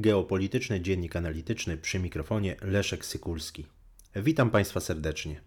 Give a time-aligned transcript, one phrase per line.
[0.00, 3.66] Geopolityczny Dziennik Analityczny przy mikrofonie Leszek Sykulski.
[4.16, 5.40] Witam Państwa serdecznie.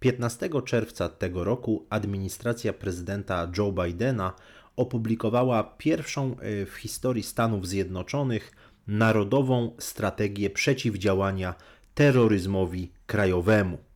[0.00, 4.32] 15 czerwca tego roku administracja prezydenta Joe Bidena
[4.76, 8.52] opublikowała pierwszą e, w historii Stanów Zjednoczonych
[8.86, 11.54] Narodową Strategię Przeciwdziałania
[11.94, 13.87] Terroryzmowi Krajowemu.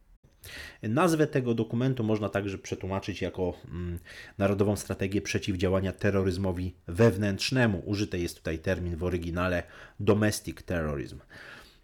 [0.82, 3.98] Nazwę tego dokumentu można także przetłumaczyć jako mm,
[4.38, 7.82] Narodową Strategię Przeciwdziałania Terroryzmowi Wewnętrznemu.
[7.86, 9.62] Użyty jest tutaj termin w oryginale
[10.00, 11.18] Domestic Terrorism.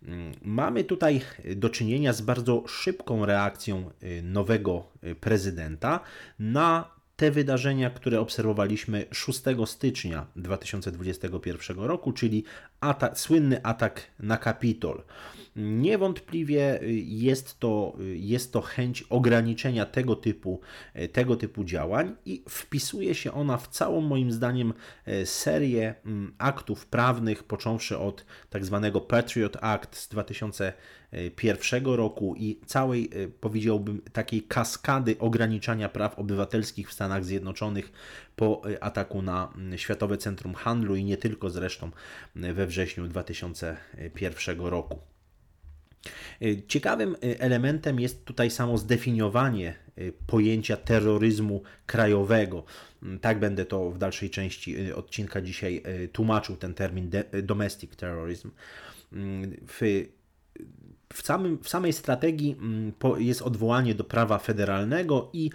[0.02, 1.20] Mm, mamy tutaj
[1.56, 6.00] do czynienia z bardzo szybką reakcją y, nowego y, prezydenta
[6.38, 12.44] na te wydarzenia, które obserwowaliśmy 6 stycznia 2021 roku, czyli
[12.80, 15.02] atak, słynny atak na Kapitol.
[15.56, 20.60] Niewątpliwie jest to, jest to chęć ograniczenia tego typu,
[21.12, 24.74] tego typu działań i wpisuje się ona w całą moim zdaniem
[25.24, 33.10] serię mm, aktów prawnych, począwszy od tak zwanego Patriot Act z 2001 roku i całej,
[33.40, 37.92] powiedziałbym, takiej kaskady ograniczania praw obywatelskich w Stanach Zjednoczonych
[38.36, 41.90] po ataku na Światowe Centrum Handlu i nie tylko zresztą
[42.36, 44.98] we wrześniu 2001 roku.
[46.42, 49.74] Y, ciekawym y, elementem jest tutaj samo zdefiniowanie
[50.26, 52.64] pojęcia terroryzmu krajowego.
[53.20, 57.10] Tak będę to w dalszej części odcinka dzisiaj tłumaczył, ten termin
[57.42, 58.50] domestic terrorism.
[59.68, 60.08] W,
[61.12, 65.50] w, samym, w samej strategii mm, jest odwołanie do prawa federalnego i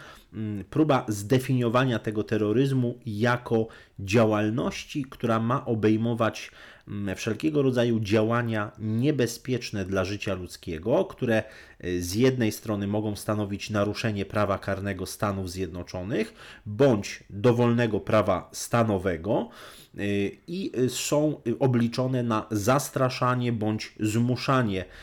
[0.69, 3.67] próba zdefiniowania tego terroryzmu jako
[3.99, 6.51] działalności, która ma obejmować
[6.87, 11.43] Mm, wszelkiego rodzaju działania niebezpieczne dla życia ludzkiego, które
[11.85, 16.33] y, z jednej strony mogą stanowić naruszenie prawa karnego Stanów Zjednoczonych
[16.65, 19.49] bądź dowolnego prawa stanowego
[19.97, 24.93] y, i są obliczone na zastraszanie bądź zmuszanie mm,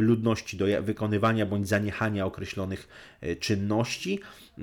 [0.00, 2.88] ludności do wykonywania bądź zaniechania określonych
[3.22, 4.20] y, czynności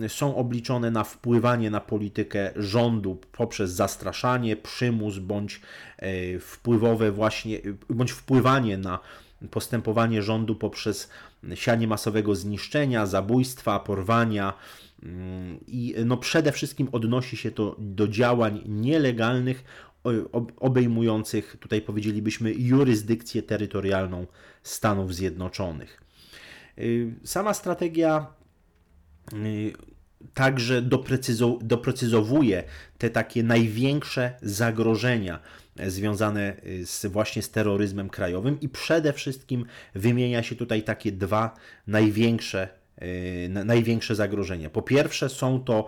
[0.07, 5.61] są obliczone na wpływanie na politykę rządu poprzez zastraszanie, przymus bądź
[5.97, 7.59] e, wpływowe właśnie,
[7.89, 8.99] bądź wpływanie na
[9.51, 11.09] postępowanie rządu poprzez
[11.55, 14.53] sianie masowego zniszczenia, zabójstwa, porwania
[15.03, 19.63] mm, i no przede wszystkim odnosi się to do działań nielegalnych
[20.59, 24.27] obejmujących, tutaj powiedzielibyśmy, jurysdykcję terytorialną
[24.63, 26.01] Stanów Zjednoczonych.
[26.77, 28.27] Y, sama strategia
[29.33, 29.73] Y,
[30.33, 30.81] także
[31.61, 32.63] doprecyzowuje
[32.97, 35.39] te takie największe zagrożenia
[35.87, 41.55] związane y, z, właśnie z terroryzmem krajowym i przede wszystkim wymienia się tutaj takie dwa
[41.87, 42.67] największe,
[43.49, 44.69] największe zagrożenia.
[44.69, 45.87] Po pierwsze są to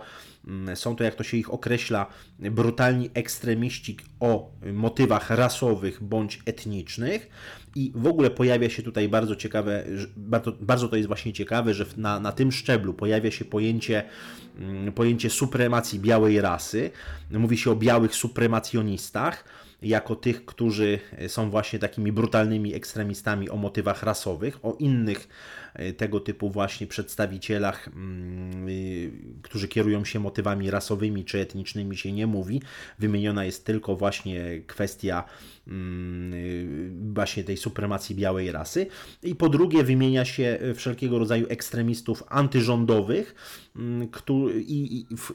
[0.74, 2.06] są to, jak to się ich określa,
[2.38, 7.28] brutalni ekstremiści o motywach rasowych bądź etnicznych.
[7.76, 9.84] I w ogóle pojawia się tutaj bardzo ciekawe,
[10.16, 14.04] bardzo, bardzo to jest właśnie ciekawe, że na, na tym szczeblu pojawia się pojęcie,
[14.58, 16.90] mm, pojęcie supremacji białej rasy.
[17.30, 19.44] Mówi się o białych supremacjonistach
[19.84, 25.28] jako tych, którzy są właśnie takimi brutalnymi ekstremistami o motywach rasowych, o innych
[25.74, 29.10] e, tego typu właśnie przedstawicielach, mm, y,
[29.42, 32.62] którzy kierują się motywami rasowymi czy etnicznymi się nie mówi.
[32.98, 35.24] Wymieniona jest tylko właśnie kwestia
[35.68, 38.86] mm, y, właśnie tej supremacji białej rasy.
[39.22, 43.34] I po drugie wymienia się wszelkiego rodzaju ekstremistów antyrządowych
[43.76, 44.08] mm,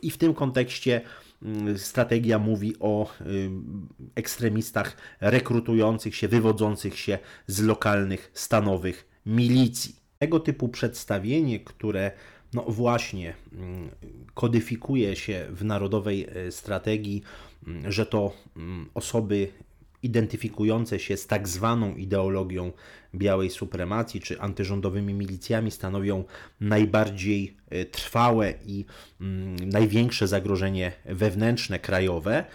[0.01, 1.01] i w tym kontekście
[1.41, 3.49] Mm, strategia mówi o y,
[4.15, 9.95] ekstremistach rekrutujących się, wywodzących się z lokalnych, stanowych milicji.
[10.17, 12.11] Tego typu przedstawienie, które
[12.53, 13.89] no właśnie mm,
[14.33, 17.21] kodyfikuje się w narodowej y, strategii,
[17.67, 18.33] mm, że to
[18.93, 19.51] osoby
[20.03, 22.71] identyfikujące się z tak zwaną ideologią
[23.15, 26.23] białej supremacji czy antyrządowymi milicjami stanowią
[26.61, 27.58] najbardziej e,
[27.91, 28.85] trwałe i
[29.21, 32.45] mm, największe zagrożenie wewnętrzne, krajowe,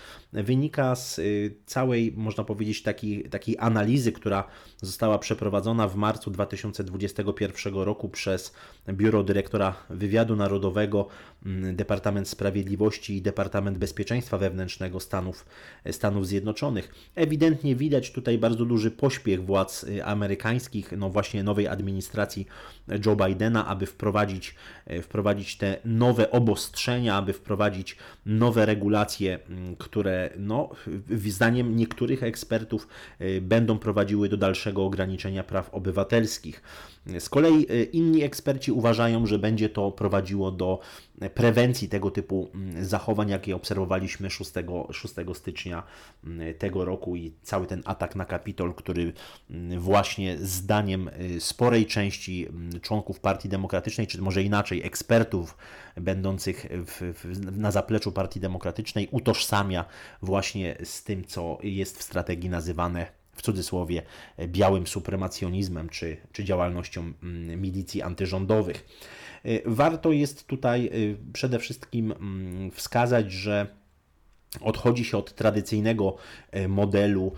[0.43, 1.23] wynika z e,
[1.67, 4.45] całej, można powiedzieć, takiej, takiej analizy, która
[4.77, 8.55] została przeprowadzona w marcu 2021 roku przez
[8.89, 11.09] Biuro Dyrektora Wywiadu Narodowego,
[11.47, 15.47] mm, Departament Sprawiedliwości i Departament Bezpieczeństwa Wewnętrznego Stanów,
[15.91, 16.95] Stanów Zjednoczonych.
[17.15, 22.47] Ewidentnie widać tutaj bardzo duży pośpiech władz e, amerykańskich no właśnie nowej administracji
[23.07, 24.55] Joe Bidena, aby wprowadzić,
[25.05, 27.97] wprowadzić te nowe obostrzenia, aby wprowadzić
[28.27, 29.39] nowe regulacje,
[29.79, 30.71] które które no,
[31.29, 32.89] zdaniem niektórych ekspertów
[33.41, 36.63] będą prowadziły do dalszego ograniczenia praw obywatelskich.
[37.19, 40.81] Z kolei inni eksperci uważają, że będzie to prowadziło do
[41.35, 44.53] prewencji tego typu mm, zachowań, jakie obserwowaliśmy 6,
[44.91, 45.83] 6 stycznia
[46.25, 49.13] mm, tego roku i cały ten atak na Kapitol, który
[49.51, 52.49] mm, właśnie zdaniem y, sporej części
[52.83, 55.57] członków Partii Demokratycznej, czy może inaczej ekspertów
[55.97, 59.85] będących w, w, na zapleczu Partii Demokratycznej, utożsamia
[60.23, 64.03] właśnie z tym, co jest w strategii nazywane w cudzysłowie
[64.49, 67.13] białym supremacjonizmem czy, czy działalnością
[67.57, 68.87] milicji antyrządowych.
[69.47, 73.67] Y, warto jest tutaj y, przede wszystkim mm, wskazać, że
[74.61, 76.17] odchodzi się od tradycyjnego
[76.57, 77.35] y, modelu mm,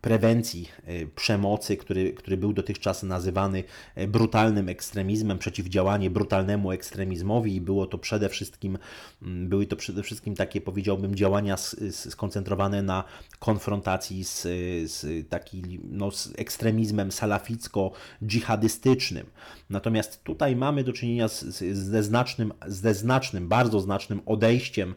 [0.00, 3.64] prewencji e, przemocy, który, który był dotychczas nazywany
[3.94, 8.78] e, brutalnym ekstremizmem, przeciwdziałanie brutalnemu ekstremizmowi i było to przede wszystkim,
[9.22, 11.56] mm, były to przede wszystkim takie, powiedziałbym, działania
[11.90, 13.04] skoncentrowane na
[13.38, 14.42] konfrontacji z,
[14.90, 19.24] z takim no, z ekstremizmem salaficko-dżihadystycznym.
[19.70, 24.94] Natomiast tutaj mamy do czynienia z, ze, znacznym, ze znacznym, bardzo znacznym odejściem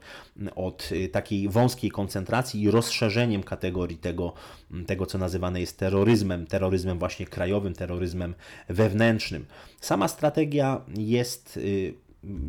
[0.55, 4.33] od takiej wąskiej koncentracji i rozszerzeniem kategorii tego,
[4.87, 8.35] tego co nazywane jest terroryzmem, terroryzmem właśnie krajowym, terroryzmem
[8.69, 9.45] wewnętrznym.
[9.81, 11.93] Sama strategia jest y,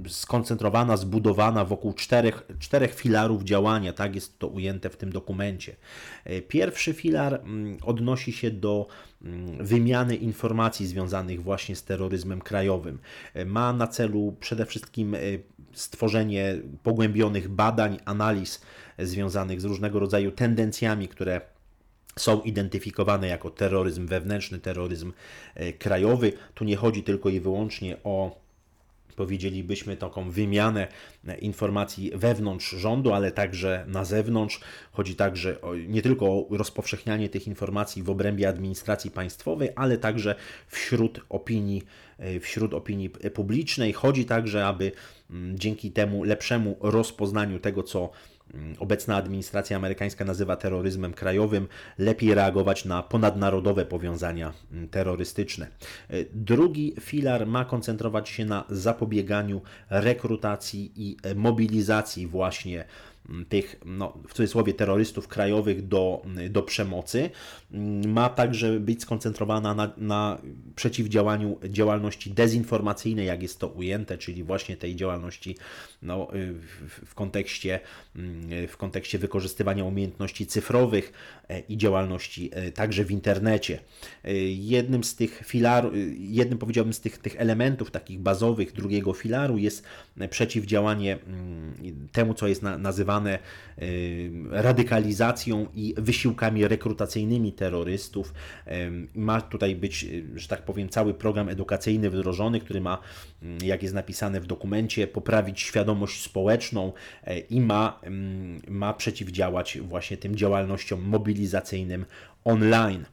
[0.09, 5.77] skoncentrowana, zbudowana wokół czterech, czterech filarów działania, tak jest to ujęte w tym dokumencie.
[6.31, 8.87] Y, pierwszy filar mm, odnosi się do
[9.23, 12.99] mm, wymiany informacji związanych właśnie z terroryzmem krajowym.
[13.37, 15.17] Y, ma na celu przede wszystkim
[15.75, 18.61] stworzenie pogłębionych badań, analiz
[18.99, 21.41] związanych z różnego rodzaju tendencjami, które
[22.19, 25.13] są identyfikowane jako terroryzm wewnętrzny, terroryzm
[25.55, 26.33] e, krajowy.
[26.55, 28.44] Tu nie chodzi tylko i wyłącznie o
[29.17, 30.89] powiedzielibyśmy taką wymianę
[31.41, 34.61] informacji wewnątrz rządu, ale także na zewnątrz.
[34.93, 40.35] Chodzi także o, nie tylko o rozpowszechnianie tych informacji w obrębie administracji państwowej, ale także
[40.69, 41.83] wśród opinii,
[42.19, 43.93] e, wśród opinii publicznej.
[43.93, 44.93] Chodzi także, aby
[45.31, 48.11] mm, dzięki temu lepszemu rozpoznaniu tego, co
[48.79, 51.69] obecna administracja amerykańska nazywa terroryzmem krajowym,
[51.99, 55.67] lepiej reagować na ponadnarodowe powiązania mm, terrorystyczne.
[56.11, 59.61] E, drugi filar ma koncentrować się na zapobieganiu
[59.91, 62.85] rekrutacji i e, mobilizacji właśnie
[63.49, 67.31] tych, no, w cudzysłowie, terrorystów krajowych do, do przemocy,
[68.07, 70.39] ma także być skoncentrowana na, na
[70.77, 75.57] przeciwdziałaniu działalności dezinformacyjnej, jak jest to ujęte, czyli właśnie tej działalności
[76.03, 77.81] no, w, w, kontekście,
[78.69, 81.13] w kontekście wykorzystywania umiejętności cyfrowych
[81.49, 83.79] e, i działalności e, także w internecie.
[84.25, 89.59] E, jednym z tych filarów, jednym powiedziałbym z tych, tych elementów takich bazowych drugiego filaru
[89.59, 89.85] jest
[90.31, 91.19] przeciwdziałanie
[92.13, 93.39] temu, co jest nazywane nazywane
[93.83, 98.35] y, radykalizacją i wysiłkami rekrutacyjnymi terrorystów.
[99.15, 102.99] Ma tutaj być, y, że tak powiem, cały program edukacyjny wdrożony, który ma,
[103.63, 106.93] jak jest napisane w dokumencie, poprawić świadomość społeczną
[107.51, 108.01] i ma,
[108.69, 112.05] ma przeciwdziałać właśnie tym działalnościom mobilizacyjnym
[112.45, 113.05] online.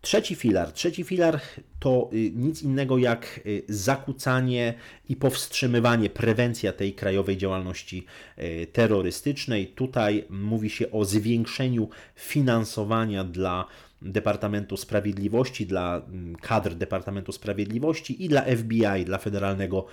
[0.00, 0.72] Trzeci filar.
[0.72, 1.40] Trzeci filar
[1.80, 4.74] to y, nic innego jak y, zakłócanie
[5.08, 8.06] i powstrzymywanie, prewencja tej krajowej działalności
[8.38, 9.66] y, terrorystycznej.
[9.66, 13.66] Tutaj mówi się o zwiększeniu finansowania dla
[14.02, 19.86] Departamentu Sprawiedliwości, dla mm, kadr Departamentu Sprawiedliwości i dla FBI, dla Federalnego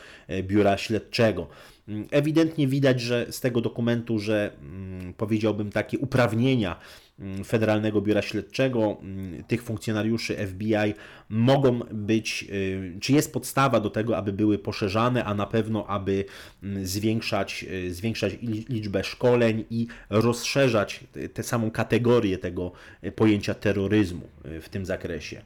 [0.43, 1.47] Biura Śledczego.
[1.87, 6.79] Mm, ewidentnie widać, że z tego dokumentu, że mm, powiedziałbym takie uprawnienia
[7.45, 10.93] Federalnego Biura Śledczego, mm, tych funkcjonariuszy FBI
[11.29, 16.25] mogą być, y, czy jest podstawa do tego, aby były poszerzane, a na pewno, aby
[16.63, 18.33] mm, zwiększać, y, zwiększać
[18.69, 22.71] liczbę szkoleń i rozszerzać tę samą kategorię tego
[23.03, 24.27] y, pojęcia terroryzmu
[24.61, 25.41] w tym zakresie.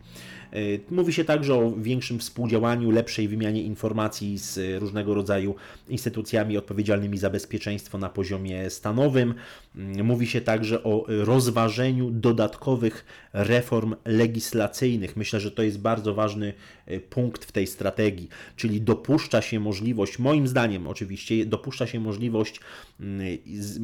[0.53, 5.55] E, mówi się także o większym współdziałaniu, lepszej wymianie informacji z różnego rodzaju
[5.89, 9.33] instytucjami odpowiedzialnymi za bezpieczeństwo na poziomie stanowym.
[9.75, 15.15] Mm, mówi się także o rozważeniu dodatkowych reform legislacyjnych.
[15.17, 16.53] Myślę, że to jest bardzo ważny
[16.85, 22.59] e, punkt w tej strategii, czyli dopuszcza się możliwość, moim zdaniem oczywiście, dopuszcza się możliwość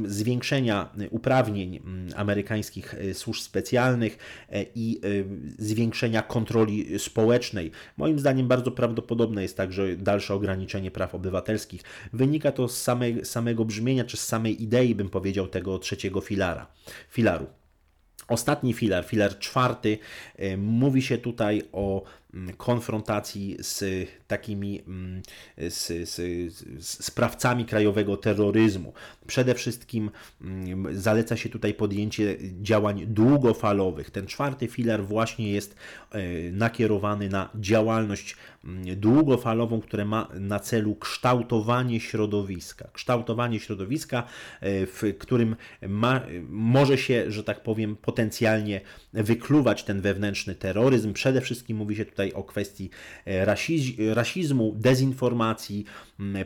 [0.05, 1.79] zwiększenia uprawnień
[2.15, 4.17] amerykańskich służb specjalnych
[4.75, 5.01] i
[5.59, 7.71] zwiększenia kontroli kontroli społecznej.
[7.97, 11.81] Moim zdaniem bardzo prawdopodobne jest także dalsze ograniczenie praw obywatelskich.
[12.13, 16.67] Wynika to z samej, samego brzmienia, czy z samej idei, bym powiedział, tego trzeciego filara,
[17.09, 17.45] filaru.
[18.27, 19.97] Ostatni filar, filar czwarty,
[20.57, 22.03] mówi się tutaj o
[22.57, 25.21] konfrontacji z takimi mm,
[25.57, 26.15] z, z,
[26.85, 28.93] z sprawcami krajowego terroryzmu.
[29.27, 34.11] Przede wszystkim mm, zaleca się tutaj podjęcie działań długofalowych.
[34.11, 35.75] Ten czwarty filar właśnie jest
[36.11, 38.35] e, nakierowany na działalność
[38.97, 42.89] długofalową, które ma na celu kształtowanie środowiska.
[42.93, 44.23] Kształtowanie środowiska,
[44.61, 45.55] e, w którym
[45.87, 48.81] ma, może się, że tak powiem, potencjalnie
[49.13, 51.13] wykluwać ten wewnętrzny terroryzm.
[51.13, 52.89] Przede wszystkim mówi się tutaj o kwestii
[53.25, 55.85] e, rasiz rasizmu, dezinformacji,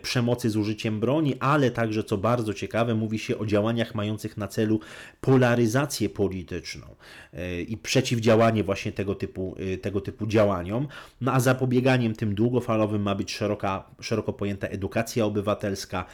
[0.02, 4.48] przemocy z użyciem broni, ale także, co bardzo ciekawe, mówi się o działaniach mających na
[4.48, 4.80] celu
[5.22, 6.88] polaryzację polityczną
[7.34, 10.88] e, i przeciwdziałanie właśnie tego typu, tego typu działaniom.
[11.22, 16.06] No a zapobieganiem tym długofalowym ma być szeroka, szeroko pojęta edukacja obywatelska,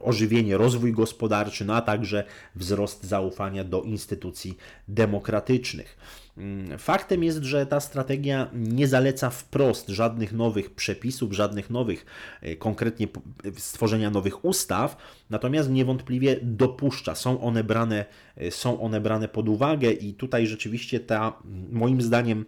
[0.00, 2.24] ożywienie, rozwój gospodarczy, no a także
[2.54, 4.56] wzrost zaufania do instytucji
[4.88, 5.96] demokratycznych.
[6.38, 12.06] Mm, faktem jest, że ta strategia nie zaleca wprost żadnych nowych przepisów, żadnych nowych,
[12.40, 13.08] e, konkretnie
[13.56, 14.96] stworzenia nowych ustaw,
[15.30, 18.04] natomiast niewątpliwie dopuszcza, są one brane,
[18.36, 22.44] e, są one brane pod uwagę i tutaj rzeczywiście ta, moim zdaniem,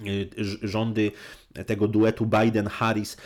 [0.00, 0.04] e,
[0.62, 1.12] rządy
[1.66, 3.16] tego duetu Biden-Harris,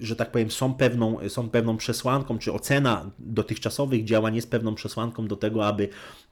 [0.00, 5.26] że tak powiem, są pewną, są pewną przesłanką, czy ocena dotychczasowych działań jest pewną przesłanką
[5.26, 5.88] do tego, aby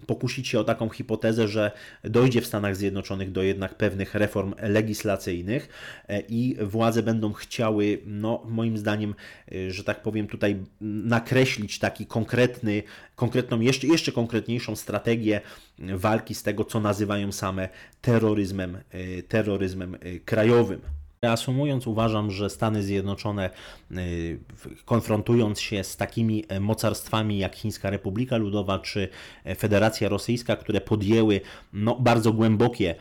[0.06, 1.70] pokusić się o taką hipotezę, że
[2.04, 5.68] dojdzie w Stanach Zjednoczonych do jednak pewnych reform legislacyjnych
[6.08, 9.14] e, i władze będą chciały, no moim zdaniem,
[9.52, 12.82] e, że tak powiem, tutaj nakreślić taki konkretny,
[13.16, 15.40] konkretną, jeszcze, jeszcze konkretniejszą strategię
[15.78, 17.68] walki z tego, co nazywają same
[18.00, 19.96] terroryzmem, e, terroryzmem
[20.32, 20.80] krajowym.
[21.22, 23.50] Reasumując, uważam, że Stany Zjednoczone,
[23.90, 24.38] y,
[24.84, 29.08] konfrontując się z takimi e, mocarstwami jak Chińska Republika Ludowa czy
[29.44, 31.40] e, Federacja Rosyjska, które podjęły
[31.72, 32.94] no, bardzo głębokie,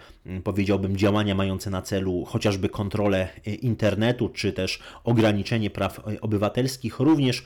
[0.43, 7.43] powiedziałbym, działania mające na celu chociażby kontrolę e, internetu, czy też ograniczenie praw obywatelskich, również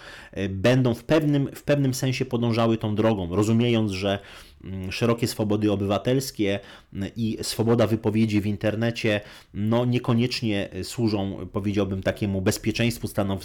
[0.49, 4.19] będą w pewnym, w pewnym sensie podążały tą drogą, rozumiejąc, że
[4.65, 6.59] Mm, szerokie swobody obywatelskie
[6.93, 9.21] mm, i swoboda wypowiedzi w internecie
[9.53, 13.43] no niekoniecznie służą, powiedziałbym, takiemu bezpieczeństwu Stanów,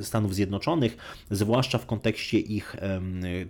[0.00, 0.96] Stanów Zjednoczonych,
[1.30, 2.76] zwłaszcza w kontekście ich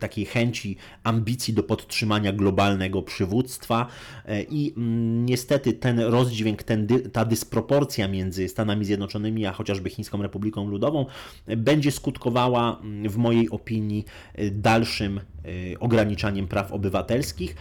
[0.01, 3.87] takiej chęci, ambicji do podtrzymania globalnego przywództwa
[4.25, 10.23] e, i mm, niestety ten rozdźwięk, ten, ta dysproporcja między Stanami Zjednoczonymi a chociażby Chińską
[10.23, 11.07] Republiką Ludową
[11.47, 14.05] będzie skutkowała w mojej opinii
[14.51, 17.55] dalszym e, ograniczaniem praw obywatelskich obywatelskich,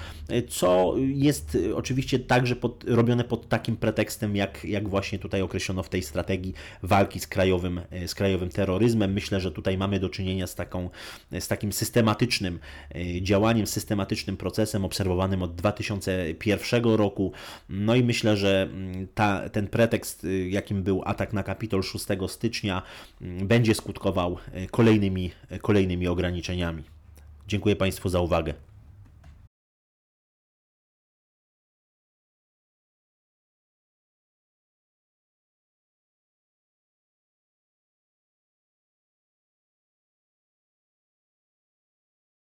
[0.49, 5.89] co jest oczywiście także pod, robione pod takim pretekstem, jak, jak właśnie tutaj określono w
[5.89, 9.13] tej strategii walki z krajowym, z krajowym terroryzmem.
[9.13, 10.89] Myślę, że tutaj mamy do czynienia z, taką,
[11.39, 12.59] z takim systematycznym
[13.21, 17.31] działaniem, systematycznym procesem obserwowanym od 2001 roku.
[17.69, 22.05] No i myślę, że mm, ta, ten pretekst, e, jakim był atak na Kapitol 6
[22.27, 22.81] stycznia,
[23.21, 26.83] mm, będzie skutkował e, kolejnymi, kolejnymi ograniczeniami.
[27.47, 28.53] Dziękuję Państwu za uwagę.